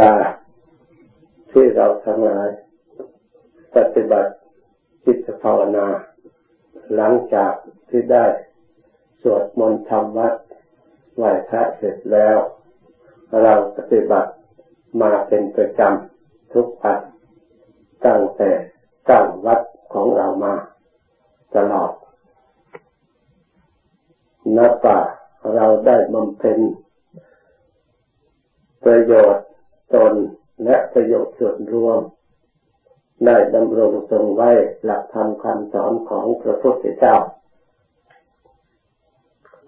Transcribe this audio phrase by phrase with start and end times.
[0.00, 0.12] ลา
[1.50, 2.48] ที่เราทั้งหลาย
[3.76, 4.32] ปฏิบัติ
[5.04, 5.86] จิตภาวนา
[6.94, 7.52] หลังจาก
[7.88, 8.26] ที่ได้
[9.22, 10.34] สวดมนต์ทำวัด
[11.16, 12.36] ไหว้พระเสร็จแล้ว
[13.42, 14.32] เราปฏิบัติ
[15.02, 17.00] มาเป็นประจำทุกปัด
[18.06, 18.50] ตั้งแต่
[19.08, 19.60] ตั้งวัด
[19.92, 20.54] ของเรามา
[21.56, 21.92] ตลอด
[24.56, 24.98] นับว่า
[25.54, 26.58] เราได้บำเพ็ญ
[28.84, 29.46] ประโยชน์
[29.94, 30.14] ตน
[30.64, 32.00] และประโยชน์ส่วนรวม
[33.26, 34.50] ได้ดำรงทรงไว้
[34.84, 37.16] หลักธรรมคำสอนของพระพุทธเจ้า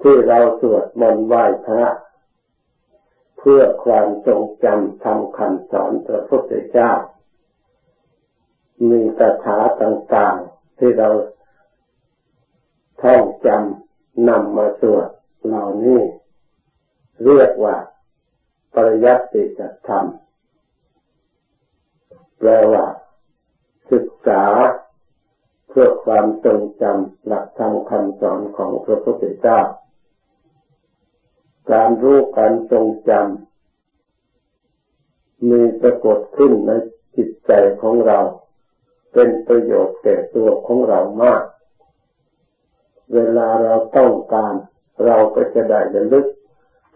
[0.02, 1.87] ที่เราสวดมนต์ไหว้พระ
[3.38, 6.93] เพื่อความทรงจำทำคำสอนพระพุทธเจ้า
[8.91, 11.09] มีคาถาต่างๆ ที่เรา
[13.02, 15.09] ท่องจำนำมาสวด
[15.46, 16.02] เหล่านี้
[17.24, 17.77] เรียกว่า
[18.74, 20.06] ปริยัติจัตธรรม
[22.38, 22.84] แปลว่า
[23.93, 24.45] ศึกษา
[25.68, 29.60] เพื่อความทรงจำหลักธรรมคำสอนของพระพุทธเจ้า
[31.73, 36.70] การรู้การทรงจำมีปรากฏขึ้นใน
[37.16, 38.18] จิตใจของเรา
[39.13, 41.43] เป็นประโยชน์แก่ตัวของเรามาก
[43.15, 44.54] เวลาเราต้องการ
[45.04, 46.26] เราก็จะได้ระลึก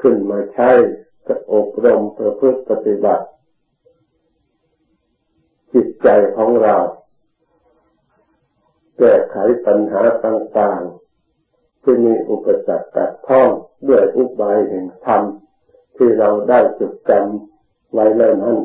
[0.03, 0.71] ขึ้นมาใช้
[1.53, 3.27] อบรมประพฤติปฏิบัติ
[5.73, 6.77] จิตใจของเรา
[8.99, 13.49] แก้ไขปัญหาต่างๆ ที่มีอุปสรรคตัดท่อง
[13.89, 15.23] ด้วยอุบายแห่งธรรม
[15.97, 18.59] ที่เราได้จดจำไว้แล้วนั้น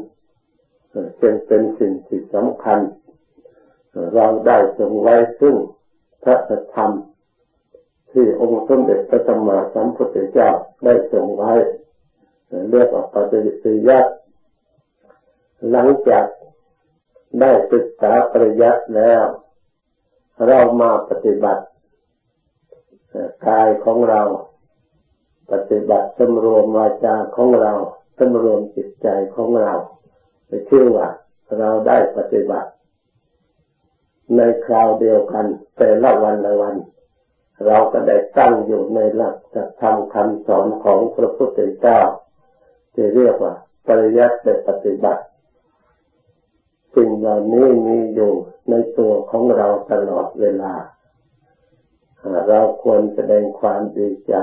[1.22, 2.80] จึงเป็นสิ่งที่สำคัญ
[4.16, 5.56] เราได้ทรงไว้ซึ่ง
[6.24, 6.38] พระ
[6.76, 6.92] ธรรม
[8.12, 10.50] ที่องค์สมเด็จพระสัมมาสัมพุทธเจ้า
[10.84, 11.54] ได้ทรงไว้
[12.72, 14.06] เรียกว่าปฏิสิยัต
[15.72, 16.26] หลังจาก
[17.40, 19.24] ได้ศึกษาปริยัติแล้ว
[20.48, 21.64] เรามาปฏิบัติ
[23.48, 24.22] กายของเรา
[25.52, 27.74] ปฏิบัติสำรวมวาจาของเรา
[28.18, 29.74] สำรวมจิตใจของเรา
[30.48, 31.10] ไปชื่อว่า
[31.60, 32.70] เราได้ปฏิบัติ
[34.36, 35.46] ในคราวเดียวกัน
[35.78, 36.76] แต่ละวันละวัน
[37.66, 39.36] เราก็ได้ตั้งอยู่ในหลัก
[39.82, 42.02] ธรรมคำสอนของพระพุทธเจ้า
[42.94, 43.54] ที่เรียกว่า
[43.88, 44.38] ปริยัติ
[44.68, 45.24] ปฏิบัติ
[46.96, 48.34] สิ่งเหล่านี้มีอยู่
[48.70, 50.74] ในตัวของเราตลอดเวลา
[52.48, 54.34] เราควรแสดงความดีใจ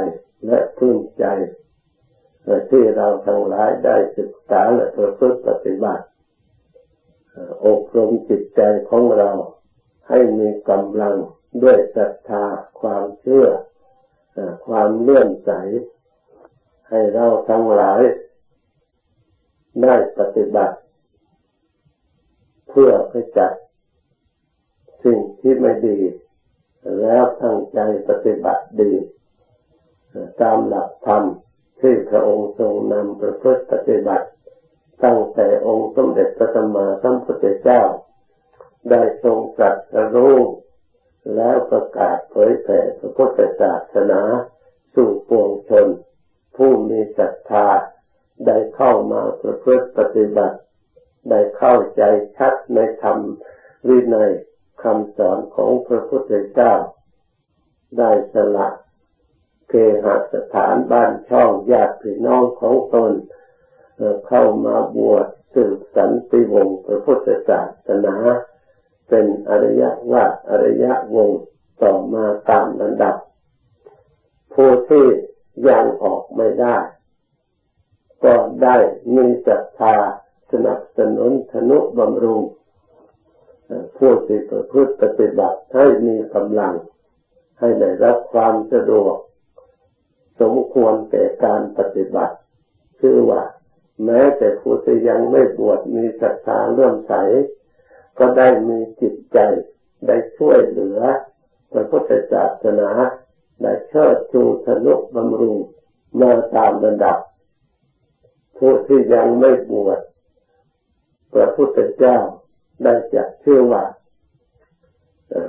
[0.46, 1.24] และพื้นใจ
[2.70, 6.04] ที่เราทั้งหลายได้ศึกษาและประพฤติปฏิบัติ
[7.66, 8.60] อบรมจิตใจ
[8.90, 9.30] ของเรา
[10.08, 11.16] ให้มีกำลัง
[11.62, 12.44] ด้วยศรัทธา
[12.80, 13.48] ความเชื่อ
[14.66, 15.50] ความเลื่อมใส
[16.88, 18.00] ให้เราทั้งหลาย
[19.82, 20.76] ได้ปฏิบัติ
[22.68, 23.52] เพื่อไปจัด
[25.04, 25.98] สิ่งที่ไม่ดี
[27.00, 27.78] แล้วตั้งใจ
[28.08, 28.92] ปฏิบัติดี
[30.40, 31.22] ตามหลักธรรม
[31.80, 34.26] ที่พระองค์ทรงนำประพฤติปฏิบัติ
[35.04, 37.82] ตั้งแต่องค์สมเด็จพระสัมมาสัมพุทธเจ้า
[38.90, 40.36] ได้ทรงตรัสรู้
[41.36, 44.22] แล้วประกาศเผยแผ่พระพุทธศาสนา
[44.94, 45.86] สู่ปวงชน
[46.56, 47.66] ผู้มีศรัทธา
[48.46, 50.58] ได้เข้ามาประพฤติปฏิบัติ
[51.30, 52.02] ได้เข้าใจ
[52.36, 53.18] ชัดในธรรม
[53.88, 54.30] วินัย
[54.82, 56.74] คำสอนของพระพุทธเจ้า
[57.98, 58.68] ได้สละ
[59.68, 59.72] เค
[60.04, 63.12] หสถานบ้านช่องญาติพี่น้องของตน
[64.28, 68.16] เข้ามาบวชสืบสันติวงศ์พระพุทธศาสนา
[69.08, 70.84] เป็นอริยวาอริย
[71.14, 71.42] วงศ์
[71.82, 73.16] ต่อมาตามระดับ
[74.54, 75.06] ผู้ที่
[75.68, 76.76] ยังออกไม่ได้
[78.24, 78.76] ก็ได้
[79.14, 79.96] มีศรัทธา
[80.52, 82.42] สนับสนุนธนุบำรุง
[83.96, 86.74] ผู้ที่ประพฤติปฏิบัติให้มีกำลัง
[87.60, 89.16] ให้ได้รับความสะดวก
[90.40, 92.36] สมควรแก่การปฏิบัติ
[93.00, 93.42] คือว่า
[94.04, 97.14] แม้แต่ผู้ที่ยังไม่บวชมีศรัทธาเลื่อมใส
[98.18, 99.38] ก็ได้มีจิตใจ
[100.06, 101.00] ได้ช่วยเหลือ
[101.72, 102.90] พระพุทธศาสนา
[103.62, 105.56] ได้เชิดชูธนุบำรุง
[106.20, 107.18] มาตามระดับ
[108.60, 110.00] ผู้ที่ยังไม่บวช
[111.32, 112.18] พระพุทธเจ้า
[112.84, 113.84] ได้จัดชื่อว่า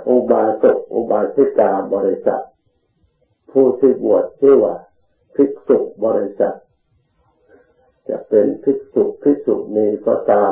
[0.10, 2.44] อุบาสกอุบาสิกาบริษัท
[3.52, 4.76] ผู้ที่บวชชื่อว่า
[5.36, 6.56] ภิกษุบริษัท
[8.10, 10.52] จะเป็นภิกษุภิกษุนี้ก็ตาม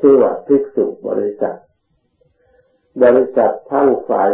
[0.00, 1.56] ชื่อว่าภิกษุบริษัท
[3.02, 4.30] บริษัททั้งฝ่าย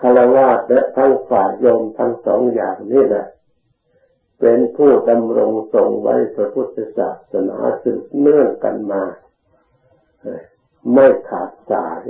[0.00, 3.26] คารวะและทั้งฝ่ายโยมทั้งสองอย่างนี่แหละ
[4.40, 9.04] เป็นผู้ดำรงทรงไว้พระพุทธศาสนาสืบเนื่องกันมา
[10.92, 12.02] ไม่ขาดสาย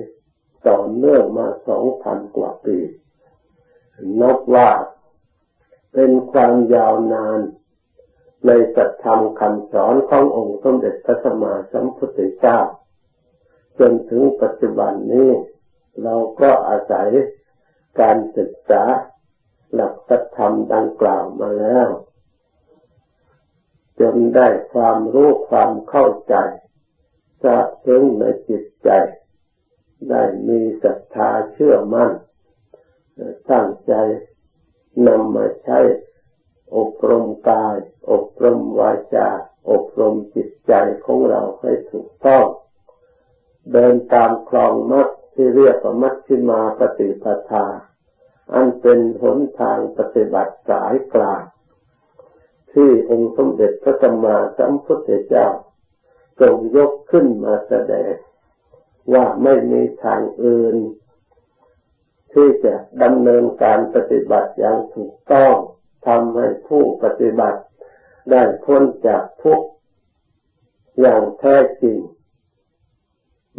[0.68, 2.78] ต่อเนื่องมาสองพันกว่าปี
[4.20, 4.70] นับว่า
[5.92, 7.40] เป็นความยาวนาน
[8.46, 12.60] ในสัจธรรมคำสอนขององค์สมเด็จพระสัมมาสัมพุทธเจ้า
[13.78, 15.30] จนถึงปัจจุบันนี้
[16.02, 17.08] เราก็อาศัย
[18.00, 18.82] การศึกษา
[19.74, 21.88] หลักสัจธรรมดังกล่าวมาแล้ว
[24.00, 26.36] จนได้ความรู้ความเข้าใจ
[27.42, 28.90] ทราบซึ้งในจิตใจ
[30.10, 32.10] ได้มีศรัทธาเชื่อมั่น
[33.50, 33.94] ตั้งใจ
[35.06, 35.78] นำมาใช้
[36.76, 37.76] อบรมกาย
[38.10, 39.28] อบรมวาจา
[39.70, 40.72] อบรมจิตใจ
[41.04, 42.46] ของเราให้ถูกต้อง
[43.72, 47.66] เดินตามคลองมัดที่เรียกว่ามัชฌิมาปฏิปทา
[48.54, 51.42] อันเป็นหนทางปฏิบัติสายกลาง
[52.74, 55.48] ที่องค์สมเด็จพระสัมมาสัมพุทธเจ้า
[56.40, 58.12] ทรงยกขึ้นมาแสดง
[59.12, 60.76] ว่าไม่มีทางอื่น
[62.32, 65.54] ที่จะดำเนินการปฏิบัติอย่างถูกต้อง
[66.06, 67.60] ทำให้ผู้ปฏิบัติ
[68.30, 69.68] ได้พ้นจากทุกข์
[71.00, 71.98] อย่างแท้จริง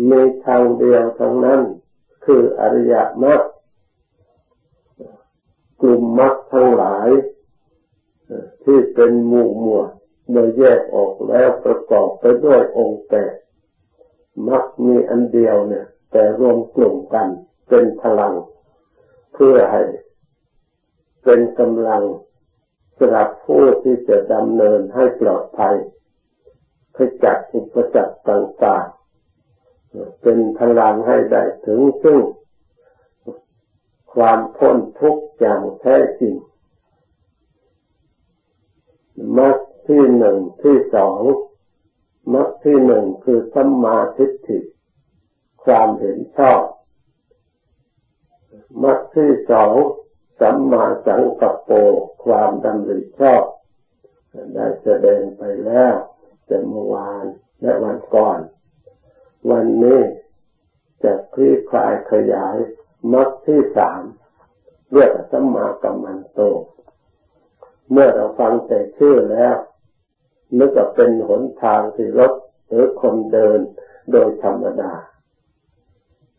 [0.10, 1.62] มีทางเดียวทั้งนั้น
[2.26, 3.42] คืออริยมรรค
[5.82, 7.08] กลุ่มมรรคทั้งหลาย
[8.66, 9.92] ที่เป็นหมู่หมวด
[10.30, 13.36] เมื่อแยกออกแล้วประกอบไปด้วยองค์แปด
[14.48, 17.28] มรรคมีอันเดียวเนี่ย แต่รวมกลุ่มกัน
[17.70, 18.34] เป็นพลัง
[19.34, 19.84] เพื่อให้
[21.24, 22.04] เป็นกำลัง
[22.98, 25.76] สำหรับผู้ที่จะดำเนินให้ปลอดภัย
[26.96, 32.20] ให้จัดอุปสรรคต่างๆ เป็นพลังให้ได้ถึงซึ่ง
[34.14, 36.36] ความพ้นทุกข์อย่างแท้จริง
[39.38, 39.58] มรรค
[39.88, 41.22] ที่หนึ่งที่สอง
[42.34, 44.60] มรรคที่หนึ่งคือสัมมาทิฏฐิ
[45.66, 46.62] ความเห็นชอบ
[48.84, 49.76] มรรคที่สอง
[50.40, 51.72] สัมมาสังกัปโป
[52.26, 53.44] ความดำริชอบ
[54.54, 55.96] ได้แสดงไปแล้ว
[56.46, 57.26] แต่เมื่อวาน
[57.62, 58.40] และวันก่อน
[59.50, 60.02] วันนี้
[61.04, 62.56] จะคลี่คลายขยาย
[63.14, 64.02] มรรคที่สาม
[64.92, 66.40] เรียกสัมมากัมมันโต
[67.92, 69.56] เมื่อเราฟังแต่ชื่อแล้ว
[70.58, 72.34] นึกว่าเป็นหนทางที่รถ
[72.68, 73.60] หรือคนเดิน
[74.12, 74.94] โดยธรรมดา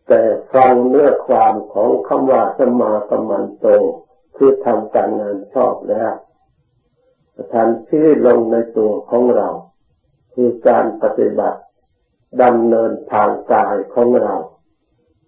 [0.09, 0.23] แต่
[0.55, 3.67] ฟังเนื้อความของคำว่าสมากมันโต
[4.37, 6.13] คือทำการงานชอบแล้ว
[7.53, 9.49] ทันที่อลงในตัวของเรา
[10.35, 11.61] คือการปฏิบัติ
[12.43, 14.35] ดำเนินทางกายของเรา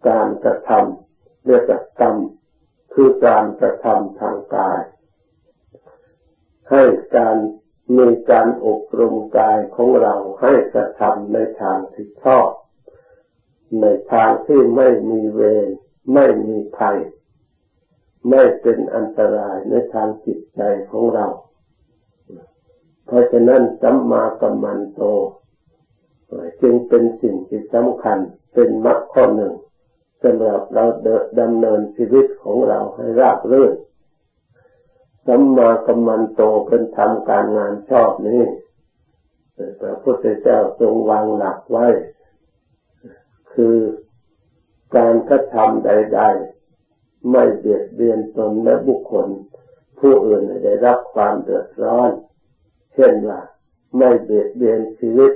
[0.09, 2.17] การกระทำเรียกว่ากรรม
[2.95, 4.81] คือการกระทำทางกาย
[6.71, 6.83] ให้
[7.17, 7.37] การ
[7.97, 12.49] มีการอบรมกายของเราให้กระทำในทางที่ชอบ
[13.81, 15.69] ในทางที่ไม่มีเวร
[16.15, 16.99] ไม่มีภัย
[18.31, 20.61] ไม่เป็นอันตรายในทางจิตใจ
[20.91, 21.27] ของเรา
[23.07, 25.03] เพราะฉะนั้นสัมมากัมมันโต
[26.63, 28.19] จึงเป็นสิ่งที่สำคัญ
[28.55, 29.55] เป็นมรรคข้อหนึ่ง
[30.23, 33.73] สำหรับเราเดินดำเนินชีวิตของเราให้ราบรื่น
[35.29, 38.43] สัมมากัมมันโตเป็นทำการงานชอบนี้
[39.81, 41.87] พระพุทธเจ้าทรงวางหลักไว้
[43.53, 43.77] คือ
[44.97, 46.21] การกระทำใด
[46.77, 49.29] ๆ ไม่เบียดเบียนตนและบุคคล
[50.01, 52.11] ผู้อื่นได้รับความเดือดร้อน
[52.95, 53.41] เช่นว่า
[53.97, 55.33] ไม่เบียดเบียนชีวิต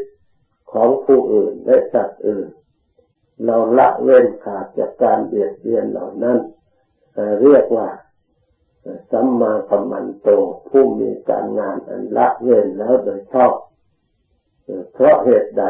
[0.73, 2.49] ของผู้อื่นและสัตว์อื่น
[3.45, 6.39] เราละเว้นขาดจากการเบียดเบียนเหล่านั้น
[7.43, 7.89] เรียกว่า
[9.11, 10.29] สัมมากัมมันโต
[10.69, 13.53] ผู้มีการงานอันละเว้นแล้วโดยชอบ
[14.93, 15.65] เพราะเหตุใด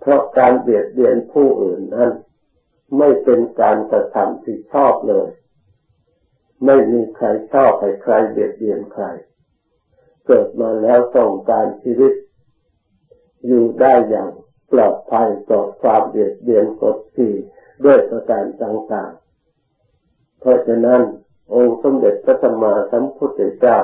[0.00, 2.10] เพราะการเบียดเบียนผู้อื่นนั้น
[2.98, 5.28] ไม่เป็นการกระทำที่ชอบเลย
[6.64, 9.04] ไม่มีใครชอบให้ใครเบียดเบียนใคร
[10.26, 12.12] เกิดมาแล้วต้องการชีวิต
[13.46, 14.30] อยู่ได้อย่าง
[14.72, 17.34] ปลอดภัยต่อความเบียดเบียนกดขี่
[17.84, 21.02] ด้วยประการต่างๆ เพราะฉะนั้น
[21.54, 23.78] องค์สมเด็จพระสัมมาสัมพุทธเจ้า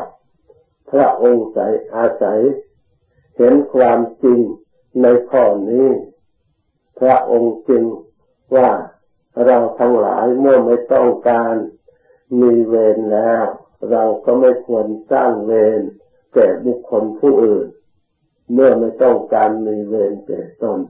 [0.91, 1.59] พระองค์ใส
[1.95, 2.41] อาศัย
[3.37, 4.41] เห็นความจริง
[5.03, 5.89] ในข้อนี้
[6.99, 7.83] พระองค์จึง
[8.57, 8.71] ว่า
[9.45, 11.55] เราทั้งหลายเมื่อไม่ต้องการ
[12.41, 13.45] มีเวรแล้ว
[13.91, 15.81] เราก็ไม่ควรสร้างเวร
[16.35, 17.67] แก่บุคคลผู้อื่น
[18.53, 20.81] เมื่อไม่ต้องการมีเวรแก่ตน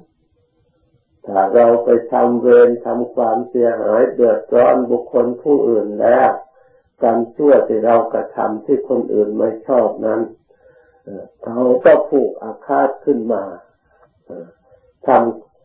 [1.26, 6.30] ถ้าเราไปทำเวรทำความเสียหายเดือดร้อนบุคคลผู้อื่นแล้ว
[7.02, 10.21] กรรมชั่วที่เรากระทำที่คนอื่นไม่ชอบนั้น
[11.44, 13.42] เขาก็ผูกอาฆาตขึ้นมา
[15.06, 15.09] ท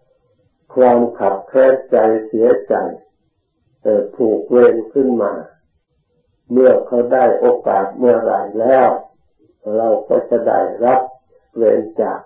[0.09, 2.75] ำความขับแค้นใจเสียใจ
[4.15, 5.33] ผูกเวรขึ้นมา
[6.51, 8.89] เมื่อเขาได้โอกาสเมื่อไรแล้ว
[9.75, 11.01] เราก็จะได้รับ
[11.57, 12.19] เวรจาก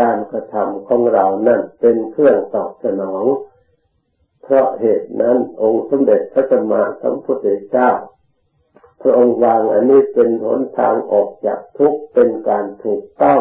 [0.00, 3.24] การกระทำของเรานั่นเป็นเครื่องตอบสนอง
[4.42, 7.90] เพราะเหตุนั้นองค์สมเด็จพระสัมมาสัมพุทธเจ้า
[9.00, 13.40] พระองค์วางอันนี้เป็นหนทางออกจากทุกข์เป็นการถูกต้อง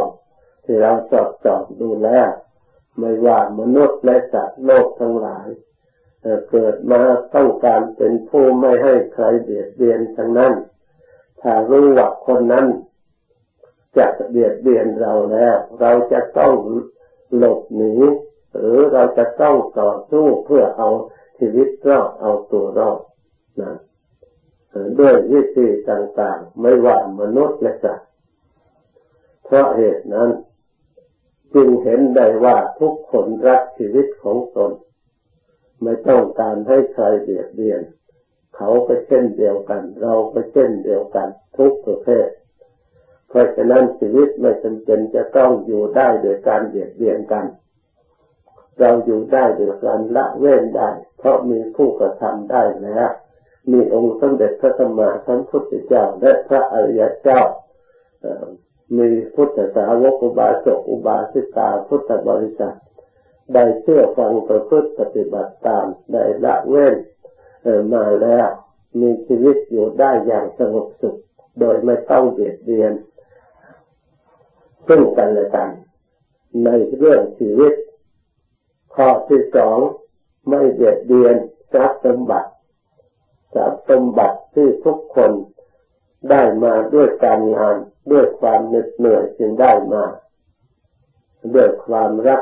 [0.63, 2.09] ที่เราสอบสอบดูแล
[2.99, 5.47] ไม่ว่ามนุษย์และสัตว์โลกทั้งหลาย
[6.49, 7.01] เกิดมา
[7.35, 10.53] ต้องการเป็นผู้ไม่ให้ใครเบียดเบียนทั้งนั้น
[11.41, 12.67] ถ้ารู้ว่าคนนั้น
[13.97, 16.53] จะเบียดเบียนเราแล้ว เราจะต้อง
[17.37, 17.93] หลบหนี
[18.57, 20.89] หรือเราจะต้องต่อสู้เพื่อเอา
[21.39, 22.99] ชีวิตรอดเอาตัวรอด
[23.61, 23.71] นะ
[24.99, 28.09] ด้วยวิธีต่างๆ ไม่ว่ามนุษย์และสัตว์
[29.45, 30.29] เพราะเหตุนั้น
[31.53, 34.71] จึงเห็นได้ว่าทุกคนรักชีวิตของตน
[35.83, 37.81] ไม่ต้องการให้ใครเบียดเบียน
[38.55, 42.27] เขาก็เช่นเดียวกัน เราก็เช่นเดียวกัน ทุกประเภท
[43.29, 47.45] เพราะฉะนั้นชีวิตไม่จำเป็นจะต้องอยู่ได้โดยการเบียดเบียนกัน
[48.79, 53.11] เราอยู่ได้โดยการละเว้นได้ เพราะมีผู้กระทำได้แล้ว
[53.71, 57.41] มีองค์สมเด็จพระสัมมาสัมพุทธเจ้าและพระอริยเจ้า
[58.97, 62.77] มีพุทธสาวกอุบาสกอุบาสิกาพุทธบริษัท
[63.53, 66.95] ได้เชื่อฟังประพฤติปฏิบัติตามได้ละเว้น
[67.93, 68.47] มาแล้ว
[68.99, 71.19] มีชีวิตอยู่ได้อย่างสงบสุข
[71.59, 72.93] โดยไม่ต้องเบียดเบียน
[74.87, 75.69] ซึ่งกันและกัน
[76.65, 77.73] ในเรื่องชีวิต
[78.95, 79.77] ข้อที่สอง
[80.47, 81.35] ไม่เบียดเบียน
[81.73, 82.49] ทรัพย์สมบัติ
[83.53, 85.31] ทรัพย์สมบัติที่ทุกคน
[86.29, 87.75] ได้มาด้วยการงาน
[88.11, 90.03] ด้วยความเหน็ดเหนื่อยจึงได้มา
[91.55, 92.41] ด้วยความรัก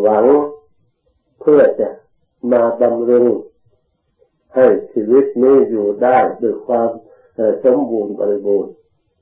[0.00, 0.26] หวัง
[1.40, 1.88] เพื่อจะ
[2.52, 3.26] มาบำรุง
[4.54, 6.88] ให้ชีวิตนี้อยู่ได้ด้วยความ
[7.64, 8.72] สมบูรณ์บริบูรณ์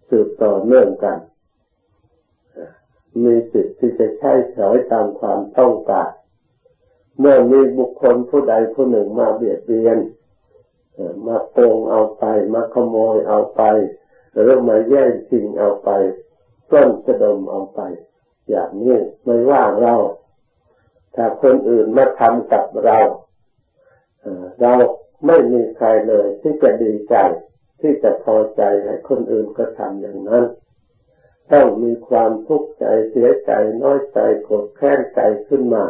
[0.09, 1.18] สืบต่อเนื่องกัน
[3.23, 6.11] มีสิทธิ์ที่จะใช้สอยตามความต้องการ
[7.19, 9.99] เมื่อมีบุคคลผู้ใดผู้หนึ่งมาเบียดเบียน
[11.26, 13.62] มาโกงเอาไป มาขโมยเอาไป
[14.38, 15.90] หรือมาแย่งชิงเอาไป
[16.73, 17.81] ต้นสะดมเอาไป
[18.49, 19.95] อย่างนี้ไม่ว่าเรา
[21.14, 22.99] ถ้าคนอื่นมาทำกับเรา
[24.61, 24.73] เรา
[25.26, 27.16] ไม่มีใครเลยที่จะดีใจ
[27.81, 30.45] ที่จะพอใจให้คนอื่นก็ทำอย่างนั้น
[31.52, 33.52] ต้องมีความทุกข์ใจเสียใจ
[33.83, 35.85] น้อยใจโกรธแค้นใจขึ้นมา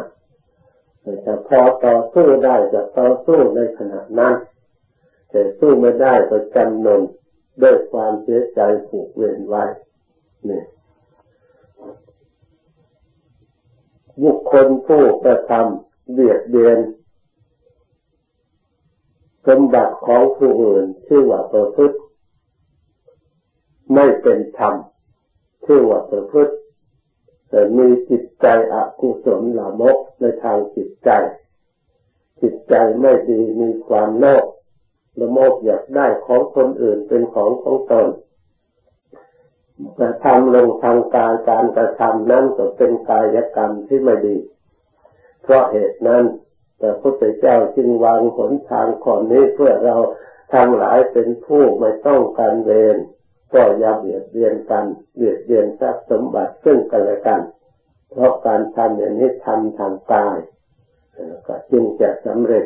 [1.03, 4.33] แต่พอต่อสู้ได้จะต่อสู้ในขณะนั้น
[5.29, 7.01] แต่สู้ไม่ได้ก็จำนน
[7.61, 9.63] ด้วยความเสียใจผูกเวรไว้
[10.45, 10.65] เนี่ย
[14.21, 16.77] บุคคลผู้กระทำเบียดเบียน
[19.47, 21.97] สมบัติของผู้อื่นชื่อว่าประพฤติ
[23.93, 24.75] ไม่เป็นธรรม
[25.65, 26.53] ชื่อว่าประพฤติ
[27.53, 31.09] แต่มีจิตใจอกุศลละมกในทางจิตใจ
[32.41, 34.45] จิตใจไม่ดีมีความโลภ
[35.19, 38.07] ละโมบอยากได้ของคนอื่นเป็นของของตน
[39.97, 44.37] กระทำลงทางกายการกระทำนั้นก็เป็นกายกรรมที่ไม่ดี
[45.41, 46.23] เพราะเหตุนั้น
[46.79, 49.95] แต่พระพุทธเจ้าจึงวางหนทางขอนนี้เพื่อเรา
[50.53, 52.97] ทั้งหลายเป็นผู้ไม่ต้องการเวร
[53.53, 57.41] ก็อย่าเบียดเบียนกันเบียดเบียนทรัพย์สมบัติซึ่งกันและกัน
[58.11, 60.37] เพราะการทำอย่างนี้ทำทางกาย
[61.47, 62.65] ก็จึงจะสำเร็จ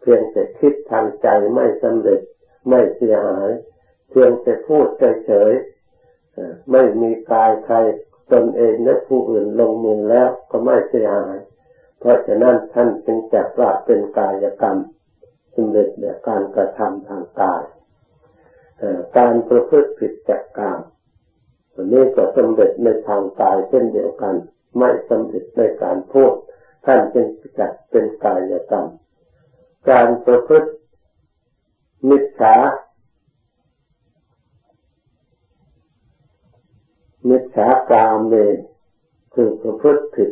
[0.00, 2.20] เพียงแต่คิดทางใจไม่สำเร็จ
[2.68, 3.50] ไม่เสียหาย
[4.10, 4.86] เพียงแต่พูด
[5.26, 7.76] เฉยๆไม่มีกายใคร
[8.32, 11.36] ตนเองและผู้อื่นลงมือแล้วก็ไม่เสียหาย
[12.00, 14.78] เพราะฉะนั้นท่านจึงจัดว่าเป็นกายกรรม
[15.54, 17.62] สำเร็จในการกระทำทางกาย
[19.18, 24.34] การประพฤติผิดจากกรรมันนี้ก็สำเร็จในทางกายเช่นเดียวกัน
[24.78, 26.32] ไม่สำเร็จในการพูด
[26.84, 27.26] ท่านจึง
[27.58, 28.86] จัดเป็นกายกรรม
[29.90, 30.70] การประพฤติ
[32.08, 32.56] มิจฉา
[37.28, 38.34] มิจฉากามเม
[39.34, 40.30] คือประพฤติผิด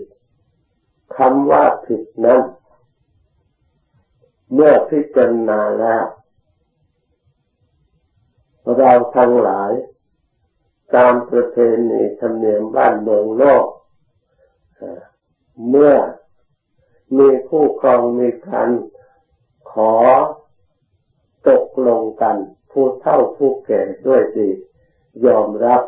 [1.17, 2.41] คำว่าผิดนั้น
[4.53, 6.05] เมื่อพิจารณาแล้ว
[8.79, 9.73] เราทั้งหลาย
[10.95, 11.57] ตามประเพ
[11.91, 13.67] ณีธรรมเนียมบ้านเมืองโลก
[15.69, 15.95] เมื่อ
[17.19, 18.71] มีผู้ครองมีการ
[19.73, 19.95] ขอ
[21.49, 22.37] ตกลงกัน
[22.71, 24.49] ผู้เฒ่าผู้แก่ด้วยดี
[25.27, 25.83] ยอมรับ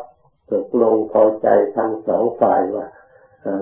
[0.51, 2.87] ตกลงพอใจทั้งสองฝ่ายว่า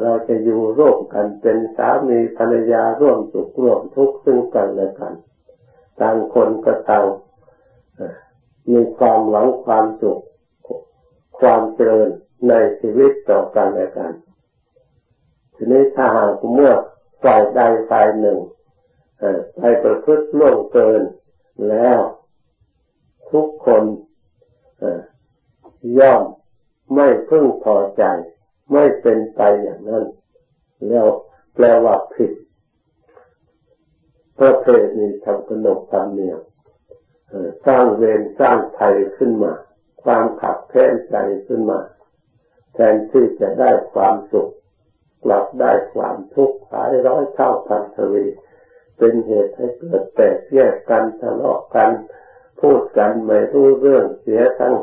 [0.02, 5.14] เราจะอยู่ร่วมกันเป็นสามีภรรยาร่วมสุขร่วมทุกข์ซึ่งกันและกัน
[6.00, 7.06] ต่างคนก็ต่าง
[8.70, 10.22] มีความหวังความสุข
[11.40, 12.10] ความเจริญ
[12.50, 14.14] ในชีวิตต่อกันและกัน
[15.56, 16.74] ทีนี้ถ้าหากเมื่อ
[17.24, 18.40] ฝ่ายใดฝ่ายหนึ่ง
[19.58, 21.02] ไปประพฤติล่วงเกิน
[21.70, 22.00] แล้ว
[23.32, 23.84] ทุกคน
[26.00, 26.24] ย่อม
[26.96, 28.04] ไม่พึงพอใจ
[28.72, 30.04] ไม่เป็นไปอย่างนั้น
[30.88, 31.08] แล้ว
[31.56, 32.32] แปลว่าผิด
[34.40, 34.66] ประเพ
[34.98, 36.40] ณีทำขนบธรรมเนียม
[37.66, 39.54] สร้างเวรสร้างภัยขึ้นมา
[40.04, 41.16] ความขับแค้นใจ
[41.48, 41.80] ขึ้นมา
[42.74, 44.52] แทนที่จะได้ความสุข
[45.24, 48.26] กลับได้ความทุกข์หลายร้อยเท่าพันทวี
[48.98, 51.90] เป็นเหตุให้เกิดแตกแยกกันทะเลาะกัน
[52.60, 54.76] พูดกันไม่รู้เรื่องเสียทั้ง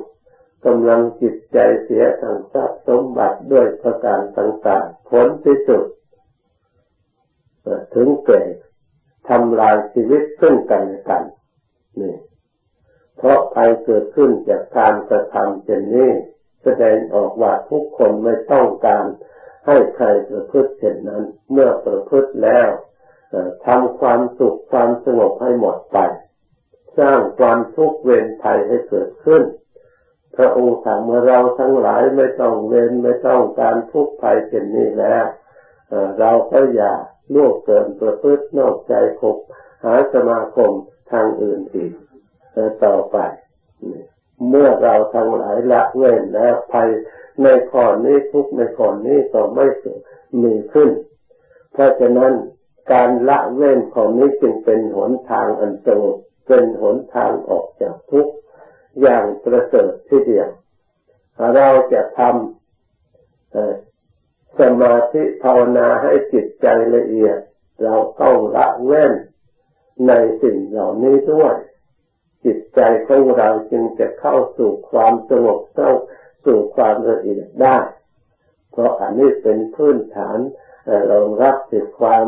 [0.66, 5.84] กำลังจิตใจเสียทั้งทรัพย์สมบัติด้วยประการต่างๆผลที่สุด
[7.94, 8.46] ถึงเกิด
[9.28, 11.22] ทำลายชีวิตซึ่งกันและกัน
[12.00, 12.14] นี่
[13.18, 16.10] เพราะภัยเกิดขึ้นจากการกระทำเช่นนี้
[16.62, 19.04] แสดงออกว่าทุกคนไม่ต้องการ
[19.66, 21.22] ให้ใครประพฤติเช่นนั้น
[21.52, 22.68] เมื่อประพฤติแล้ว
[23.66, 25.98] ทำความสุขความสงบให้หมดไป
[26.98, 29.42] สร้างความทุกข์เวรภัยให้เกิดขึ้น
[30.36, 35.24] พระองค์สั่งเมื่อเราทั้งหลายไม่ต้องเวรไม่ต้องการทุกข์ภัยเช่นนี้แล้ว
[36.18, 36.94] เราก็อย่า
[37.34, 39.36] ล่วงเกินประพฤตินอกใจคบ
[39.84, 40.70] หาสมาคม
[41.10, 41.92] ทางอื่นอีก
[42.84, 43.18] ต่อไป
[44.48, 46.88] เมื่อเราทั้งหลายละเว้นแล้วภัย
[47.42, 49.66] ในข้อนี้ทุกในข้อนี้ก็ไม่
[50.42, 50.90] มีขึ้น
[51.72, 52.32] เพราะฉะนั้น
[52.92, 56.02] การละเว้นของนี้จึงเป็นหนทางอันสง
[56.46, 58.32] เป็นหนทางออกจากทุกข์
[59.00, 60.48] อย่างประเสริฐที่เดียว
[61.54, 67.38] เราจะทำสมาธิภาวนาให้จิตใจละเอียด
[67.82, 69.12] เราต้องละเว้น
[70.08, 71.54] ในสิ่งเหล่านี้ด้วย
[72.44, 75.92] จิตใจของเราจึงจะเข้าสู่ความสงบเข้า
[76.44, 77.78] สู่ความละเอียดได้
[78.72, 80.38] เพราะอันนี้เป็นพื้นฐาน
[81.12, 82.26] รองรับถึงความ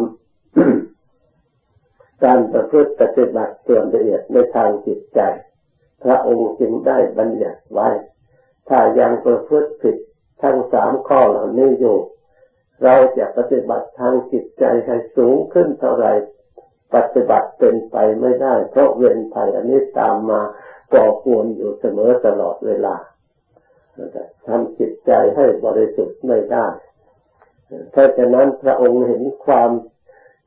[2.24, 5.20] การประพฤติปฏิบัติส่วนละเอียดในทางจิตใจ
[6.02, 7.88] พระองค์จึงได้บัญญัติไว้
[8.68, 9.96] ถ้ายังประพฤติผิด
[10.42, 11.98] ทั้งสามข้อเหล่านี้อยู่
[12.82, 16.06] เราจะปฏิบัติทางจิตใจให้สูงขึ้นเท่าไร
[16.94, 20.40] ปฏิบัติเป็นไปไม่ได้ เพราะเวรภัยอันนี้ตามมา
[20.94, 22.96] ก่อกวนอยู่เสมอตลอดเวลา
[24.46, 26.66] ทำจิตใจให้บริสุทธิ์ไม่ได้
[27.90, 29.70] เพราฉะนั้นพระองค์เห็นความ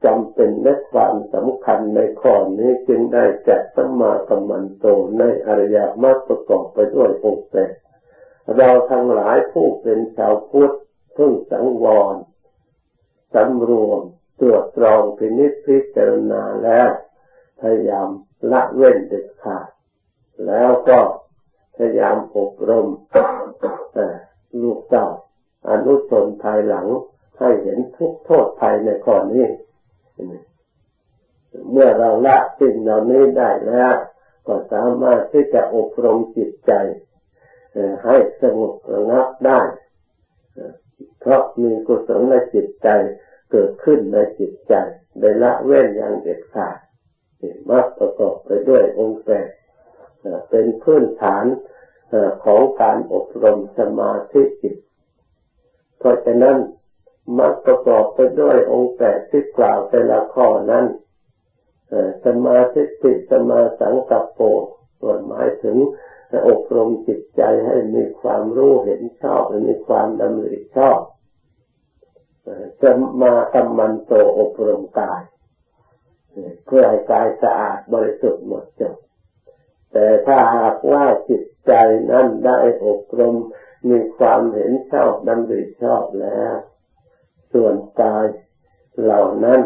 [0.06, 4.86] จำเป็นและความสำคัญในข้อนี้จึงได้จัดสัมมากัมมันโต
[5.20, 7.74] ในอริยมรรคประกอบไปด้วยองค์แปด
[8.58, 10.76] เราทั้งหลายผู้เป็นชาวพุทธ
[11.18, 12.16] พึ่งสังวร
[13.34, 14.02] สำรวม
[14.44, 16.90] รวจตรองพินิจพิจารณาแล้ว
[17.60, 18.08] พยายาม
[18.52, 19.68] ละเว้นเด็ดขาด
[20.48, 21.00] แล้วก็
[21.76, 22.88] พยายามอบรม
[24.62, 25.08] ลูกเจ้า
[25.70, 26.88] อนุชนภายหลัง
[27.40, 29.48] ให้เห็นทุกโทษภายในข้อนี้
[31.72, 33.96] เมื่อเราละสิ่งเหล่านี้ได้แล้ว
[34.48, 36.72] ก็สามารถที่จะอบรมจิตใจ
[38.06, 39.62] ให้สงบระงับได้
[41.20, 42.90] เพราะมีกุศลในจิตใจ
[43.56, 44.74] เกิดขึ้นในจิตใจ
[45.20, 46.78] ได้ละเว้นอย่างเด็ดขาด
[47.70, 49.50] มักประกอบไปด้วยองค์แปด
[50.50, 51.46] เป็นพื้นฐาน
[52.46, 54.76] ของการอบรมสมาธิจิต
[56.00, 56.58] เพราะฉะนั้น
[57.40, 60.86] มักประกอบไปด้วยองค์แปดที่กล่าวแต่ละข้อนั้น
[62.26, 64.40] สมาธิติตสมาสังกัปโป
[65.28, 65.78] หมายถึง
[66.48, 71.00] อบรมจิตใจให้มีความรู้เห็นชอบ มีความดำริชอบ
[72.82, 75.22] จะมากำมันโตอบรมกาย
[76.66, 78.96] เพื่อให้กายสะอาดบริสุทธิ์หมดจด
[79.92, 81.74] แต่ถ้าหากว่าจิตใจ
[82.12, 83.36] นั้นได้อบรม
[83.90, 86.54] มีความเห็นชอบดำริชอบแล้ว
[87.54, 88.26] ส่วนกาย
[89.02, 89.60] เหล่านั้น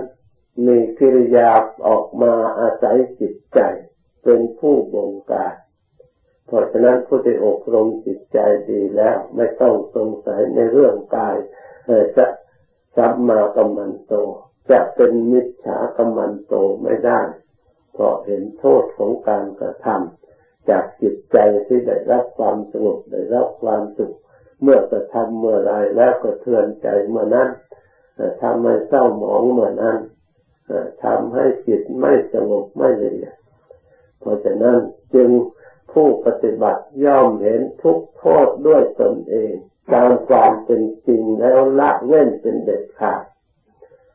[0.65, 1.51] มีกิริยา
[1.87, 3.59] ออกมาอาศัยจิตใจ
[4.23, 5.55] เป็นผู้บงการ
[6.45, 11.35] เพราะฉะนั้นผู้ที่อบรมจิตใจดีแล้ว ไม่ต้องสงสัยในเรื่องกาย
[12.17, 12.25] จะ
[12.97, 14.13] สัมมากรรมันโต
[14.69, 17.21] จะเป็นมิจฉากรรมันโตไม่ได้
[17.93, 24.15] เพราะเห็นโทษของการกระทำจากจิตใจที่ได้รับความสงบได้รับความสุข
[24.61, 27.49] เมื่อกระทำเมื่อไรแล้วก็เทือนใจเมื่อนั้น
[28.41, 29.99] ทำให้เศร้าหมองเมื่อนนั้น
[31.03, 33.35] ทำให้จิตไม่สงบไม่ละเอียด
[34.19, 34.77] เพราะฉะนั้น
[35.13, 35.29] จึง
[35.91, 39.53] ผู้ปฏิบัติย่อมเห็นทุกโทษด้วยตนเอง
[39.93, 43.23] ตามความเป็นจริงแล้วละเว้นเป็นเด็ดขาด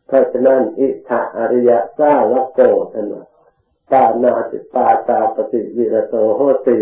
[0.06, 2.60] เพราะฉะนั้นอิทธะอริยะซาละโก
[2.92, 3.22] ทนา
[3.90, 6.78] ปานาติปาตาปฏิวิรโตโหติ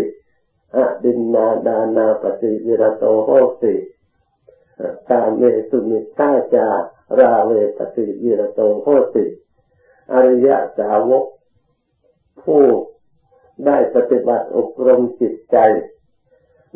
[0.75, 3.29] อดินนาดานาปฏิวิรโตโห
[3.63, 3.75] ติ
[5.09, 6.67] ตาเมสุมิตาจา
[7.17, 9.25] ราเวปฏิวิรโตโหติ
[10.13, 11.25] อริยะสาวก
[12.41, 12.63] ผู้
[13.65, 15.57] ได้ปฏิบัติอบรมจิตใจ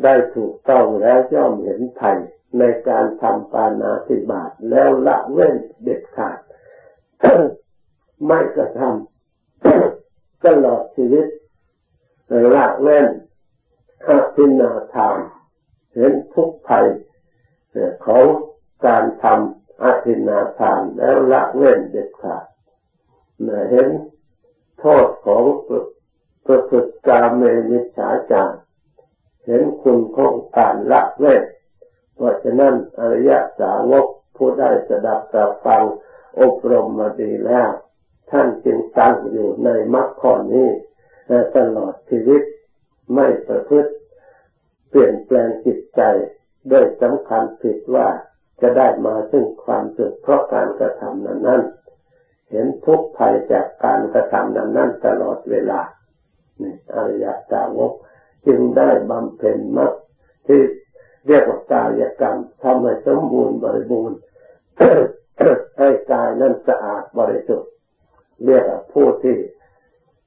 [0.02, 2.12] ได้ถูกต้องแล้วย่อมเห็นไถ่
[2.58, 6.38] ในการทำปานาติบาตแล้วละเว้นเด็ดขาด
[8.26, 11.26] ไม่กระทำตลอดชีวิต
[12.54, 13.06] ละเว้น
[14.08, 15.18] อาทินาทาน
[15.94, 16.86] เห็นทุกภัย
[18.06, 18.26] ของ
[18.86, 22.44] การทำอาทินาทานแล้วละเว้นเด็ดขาด
[23.70, 23.88] เห็น
[24.78, 25.44] โทษของ
[26.46, 28.56] ประพฤติกาเมนิจฉาจาร
[29.46, 31.42] เห็นคุณของการละเว้น
[32.14, 34.06] เพราะฉะนั้นอริยสาวก
[34.36, 35.82] ผู้ได้สดับตรับฟัง
[36.40, 37.70] อบรมมาดีแล้ว
[38.30, 40.68] ท่านจึงตั้งอยู่ในมรรคข้อนี้
[41.56, 42.42] ตลอดชีวิต
[43.14, 43.92] ไม่ประพฤติ
[44.88, 46.00] เปลี่ยนแปลงจิตใจ
[46.72, 48.08] ด้วยสำคัญผิดว่า
[48.60, 51.62] จะได้มาซึ่งความสุขเพราะการกระทำนั้นนั้น
[52.50, 55.80] เห็นทุกภัยจากการกระทำนั้นนั้นตลอดเวลา
[56.62, 57.92] นี่อริยสาวก
[58.46, 59.92] จึงได้บำเพ็ญมรรค
[60.46, 60.60] ที่
[61.26, 64.18] เรียกว่ากายกรรมทำให้สมบูรณ์บริบูรณ์
[65.78, 67.70] ให้กายนั้นสะอาดบริสุทธิ์
[68.44, 69.36] เรียกว่าผู้ที่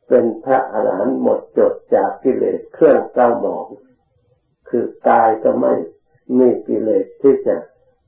[0.07, 3.67] เป็นพระอรหันต์หมดจดจากกิเลสเครื่องเศร้าหมอง
[4.69, 5.73] คือกายก็ไม่
[6.37, 7.57] มีกิเลสที่จะ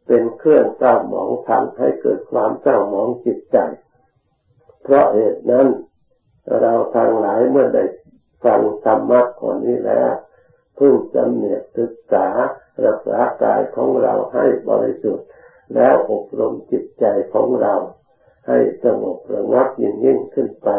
[0.07, 3.57] เป็นเครื่องเศร้าหมองทำให้เกิดความเศร้าหมองจิตใจ
[4.83, 5.67] เพราะเหตุนั้น
[6.59, 7.83] เราทางหลายเมื่อได้
[8.43, 10.11] ฟังธรรมะก่อนนี้แล้ว
[10.77, 12.27] พึ่งจำเนียกศึกษา
[12.85, 15.27] รักษากายของเราให้บริสุทธิ์
[15.75, 17.73] แล้วอบรมจิตใจของเรา
[18.47, 20.69] ให้สงบระงับยิ่งยิ่งขึ้นไป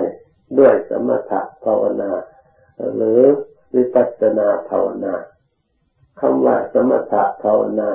[0.59, 2.13] ด้วยสมถะภาวนา
[2.95, 3.21] หรือ
[3.75, 5.15] วิปัสสนาภาวนา
[6.21, 7.91] คำว่าสมถะภาวนา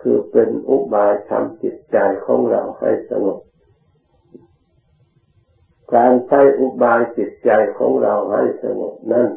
[0.00, 3.38] คือเป็นอุบายทำจิตใจของเราให้สงบ
[5.94, 9.28] การใช้อุบายจิตใจของเราให้สงบนั้น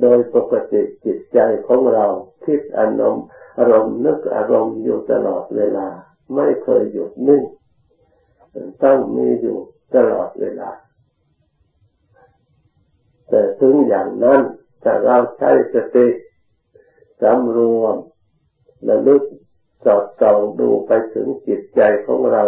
[0.00, 2.06] โดยปกติจิตใจของเรา
[2.44, 3.24] คิดอารมณ์
[3.58, 5.88] อารมณ์นึกอารมณ์อยู่ตลอดเวลา
[6.34, 7.42] ไม่เคยหยุดนิ่ง
[8.82, 9.58] ต้องมีอยู่
[9.94, 10.70] ตลอดเวลา
[13.28, 14.40] แต่ถึงอย่างนั้น
[14.82, 16.06] ถ้าเราใช้สติ
[17.22, 17.96] สำรวม
[18.88, 19.22] ระลึก
[19.84, 22.44] สอดส่องดูไปถึงจิตใจของเรา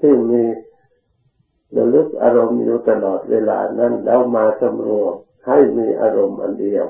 [0.00, 0.42] ที่มี
[1.76, 5.14] ระลึกอารมณ์อยู่ตลอดเวลานั้นแล้วมาสำรวม
[5.46, 6.86] ให้มีอารมณ์อันเดียว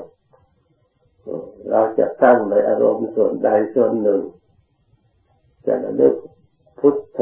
[1.69, 4.21] เราจะตั้งในอารมณ์ส่วนใดส่วนหนึ่ง
[5.65, 6.15] จะระลึก
[6.79, 7.19] พุทโธ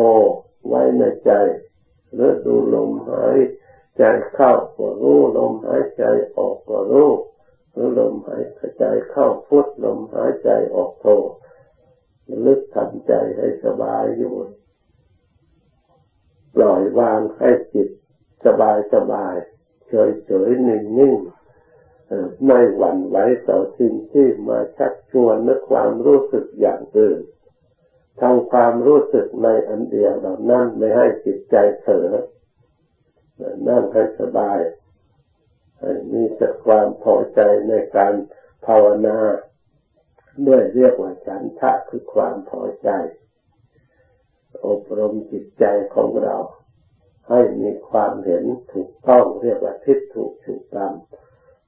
[0.67, 1.32] ไว้ในใจ
[2.13, 3.38] หรือดูลมหาย
[3.97, 6.04] ใจเข้าก็รู้ลมหายใจ
[6.38, 7.12] ออกก็รู้
[7.71, 8.43] หรือลมหาย
[8.80, 11.08] ใจเข้าพุทลมหายใจออกโธ
[12.45, 14.34] ลึกทำใจให้สบายอยู่
[16.55, 17.89] ปล่อยวางให้จิต
[18.45, 19.35] สบายสบาย
[19.87, 21.15] เฉยเฉยนิ่งนิ่ง
[22.45, 23.17] ไม่หวั่นไหว
[23.49, 27.19] ต่อสิ่งที่มาชักชวนนึกความรู้สึกอย่างอื่น
[28.21, 32.07] ทำความรู้สึกในอันเดียวเรานั่นไม่ให้จิตใจเถอ
[33.67, 34.59] นั่งให้สบาย
[36.11, 37.39] มีแต่ความพอใจ
[37.69, 38.13] ในการ
[38.65, 39.17] ภาวนา
[40.47, 42.89] ด้วยเรียกว่าฉันทะคือความพอใจ
[44.67, 46.36] อบรมจิตใจของเรา
[47.30, 50.93] ให้มีความเห็นถูกต้องเรียกว่าทิฏฐุถูกตาม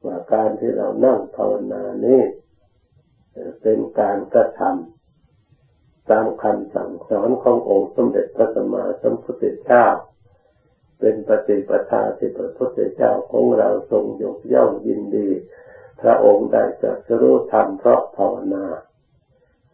[0.05, 2.21] ว่าการที่เรานั่งภาวนานี้
[3.61, 9.85] เป็นการกระทำตามคำสั่งสอนขององค์สมเด็จพระสัมมาสัมพุทธเจ้า
[10.99, 15.29] เป็นปฏิปทาที่พระพุทธเจ้าของเราทรงยกย่องยินดี
[16.01, 18.65] พระองค์ได้จัดรู้ธรรมเพราะภาวนา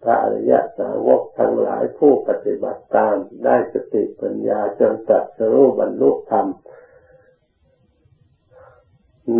[0.04, 6.48] พระอริยสาวกทั้งหลายผู้ปฏิบัติตามได้สติปัญญาจนตรัสรู้บรรลุธรรม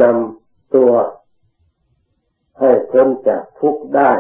[0.02, 0.94] นำตัว
[2.60, 4.12] ให้พ้นจากทุกข์ได้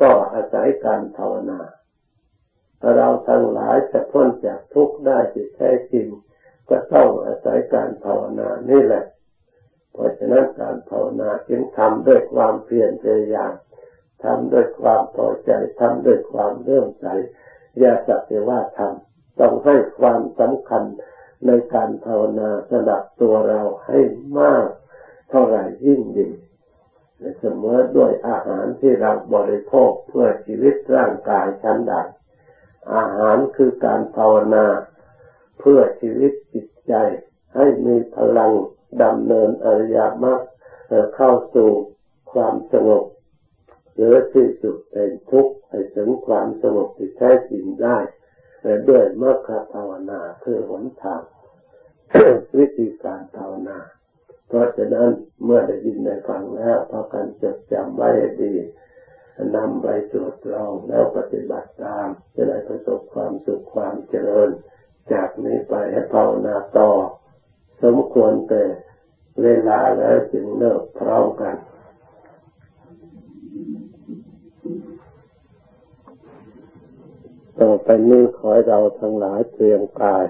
[0.00, 1.60] ก็อาศัยการภาวนา
[2.96, 6.06] เราทั้งหลายจะพ้นจากทุกข์ได้ที่แท้จริง
[6.68, 9.04] ก็ต้องอาศัยการภาวนานี่แหละ
[9.92, 13.52] เพราะฉะนั้นการภาวนาจึงทำด้วยความเพียรพยายาม
[14.24, 15.50] ทำด้วยความพอใจ
[15.80, 17.06] ทำด้วยความเลื่อมใส
[17.78, 20.82] อย่าสักแต่ว่าทำต้องให้ความสำคัญ
[21.46, 23.98] ในการภาวนาสำหรับตัวเราให้
[24.38, 24.68] มาก
[25.30, 26.28] เท่าไหร่ยิ่งดี
[27.40, 31.94] เสมอด้วยอาหารที่เราบริโภคเพื่อชีวิตร่างกายชั้นใด
[32.94, 34.66] อาหารคือการภาวนา
[35.58, 36.94] เพื่อชีวิตจิตใจ
[37.54, 38.52] ให้มีพลัง
[39.02, 40.40] ดำเนินอริยมรรค
[41.14, 41.70] เข้าสู่
[42.32, 43.04] ความสงบ
[43.98, 47.98] หรือที่สุดเป็นทุกข์ให้ถึงความสงบที่แท้จริงได้
[48.88, 51.22] ด้วยมรรคภาวนาคือหนทาง
[52.58, 53.78] วิธีการภาวนา
[54.48, 55.08] เพราะฉะนั้น
[55.44, 58.10] เมื่อได้ยินได้ฟังแล้วพากันจดจำไว้
[58.42, 58.54] ดี
[59.56, 64.50] นำไปตรวจลองแล้วปฏิบัติตาม จะได้ประสบความสุขความเจริญ
[65.12, 66.90] จากนี้ไปให้ภาวนาต่อ
[67.82, 68.62] สมควรแต่
[69.42, 71.54] เวลาแล้วจึงเลิกพร้อมกัน
[77.62, 80.24] ต่อไปนี้ขอให้เราทั้งหลายเตรียมกาย